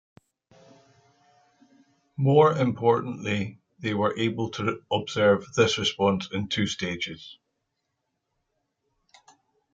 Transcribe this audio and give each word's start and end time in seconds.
More 2.17 2.57
importantly, 2.57 3.59
they 3.77 3.93
were 3.93 4.17
able 4.17 4.49
to 4.53 4.81
observe 4.91 5.53
this 5.53 5.77
response 5.77 6.27
in 6.31 6.47
two 6.47 6.65
stages. 6.65 7.37